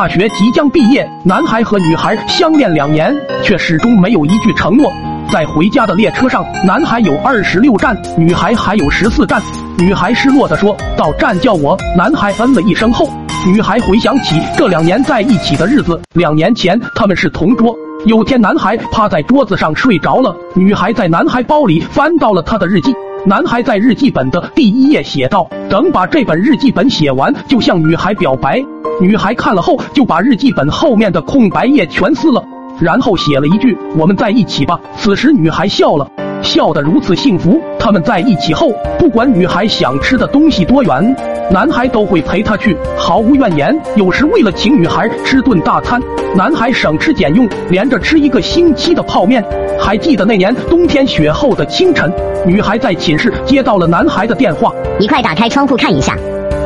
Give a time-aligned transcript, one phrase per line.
[0.00, 4.90] 大学即将毕业，男孩和女孩相恋两年，却始终没有一句承诺。
[5.30, 9.42] 在回家的列车上，男孩有二十六站，女孩还有十四站。
[9.76, 13.10] 女孩失落地说：“到站叫我。”男孩嗯了一声后，
[13.46, 16.00] 女孩回想起这两年在一起的日子。
[16.14, 17.76] 两年前他们是同桌，
[18.06, 22.90] 有天男孩趴在桌子上睡着了，女孩在男孩包里翻到了他的日记。
[23.26, 28.64] 男孩在日记本的第一页写道：“等把这本日记本写完，就向女孩表白。”
[29.00, 32.44] 女孩看了后，就把日记本后面的空白页全撕了。
[32.78, 36.06] 然后写了一句：“我们在一起吧。”此时女孩笑了，
[36.42, 37.60] 笑得如此幸福。
[37.78, 41.16] 他们在一起后，不管女孩想吃的东西多远，
[41.50, 43.74] 男孩都会陪她去，毫无怨言。
[43.96, 46.00] 有时为了请女孩吃顿大餐，
[46.36, 49.42] 男孩省吃俭用，连着吃一个星期的泡面。
[49.78, 52.10] 还记得那年冬天雪后的清晨，
[52.46, 56.16] 女孩在寝室接到了男孩的电话：“你快打开窗户看一下。”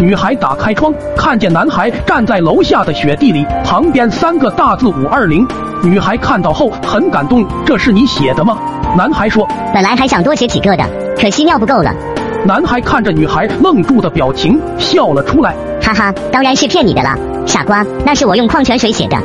[0.00, 5.46] 女孩打开窗，看见男孩站在楼下的雪地里，旁边三个大字五二零。
[5.82, 8.56] 女孩看到后很感动，这是你写的吗？
[8.96, 10.84] 男孩说，本来还想多写几个的，
[11.16, 11.94] 可惜尿不够了。
[12.44, 19.16] 男孩看着女孩愣住的表情，笑了出来，哈哈，当然是骗你的了，傻瓜，那是我用矿泉水写的。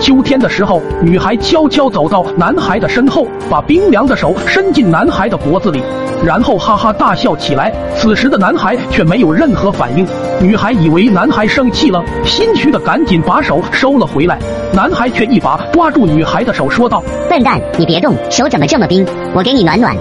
[0.00, 5.82] 秋天的时候，女孩悄悄走到男孩的身后，把冰凉的手伸进男孩的脖子里，
[6.24, 7.72] 然后哈哈大笑起来。
[7.96, 10.06] 此时的男孩却没有任何反应，
[10.40, 14.38] 女孩以为男孩生气了，心虚的赶紧把手收了回来。
[14.72, 19.06] 男孩却一把抓住女孩的手，说道：“笨蛋，你别动，手怎么这么冰？
[19.34, 19.96] 我给你暖暖。”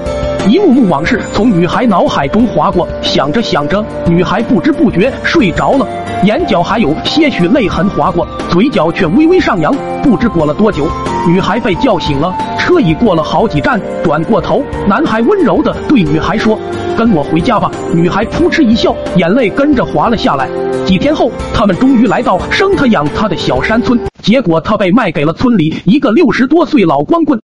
[0.47, 5.87] 一幕幕往事从女孩脑海中划过，想着想着，女孩不知不觉睡着了，
[6.23, 9.73] 眼角还有些许泪痕划过，嘴角却微微上扬。
[10.03, 10.87] 不知过了多久，
[11.27, 12.31] 女孩被叫醒了，
[12.65, 16.59] 车已过了好几站，转过头，男孩温柔地对女孩说
[16.97, 20.49] ：“跟我回家吧。”女孩扑哧一笑，眼泪跟着滑了下来。
[20.83, 27.39] 几天后，他们终于来到生他养他的小山村，结果他被卖给了村里一个六十多岁老光棍。